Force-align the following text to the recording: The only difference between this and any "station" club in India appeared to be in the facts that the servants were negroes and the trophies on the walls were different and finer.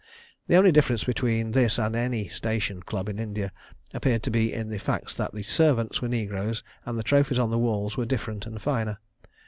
The 0.47 0.55
only 0.55 0.71
difference 0.71 1.03
between 1.03 1.51
this 1.51 1.77
and 1.77 1.95
any 1.95 2.27
"station" 2.27 2.81
club 2.81 3.07
in 3.07 3.19
India 3.19 3.51
appeared 3.93 4.23
to 4.23 4.31
be 4.31 4.51
in 4.51 4.69
the 4.69 4.79
facts 4.79 5.13
that 5.13 5.31
the 5.31 5.43
servants 5.43 6.01
were 6.01 6.07
negroes 6.07 6.63
and 6.87 6.97
the 6.97 7.03
trophies 7.03 7.37
on 7.37 7.51
the 7.51 7.59
walls 7.59 7.97
were 7.97 8.05
different 8.07 8.47
and 8.47 8.59
finer. 8.59 8.97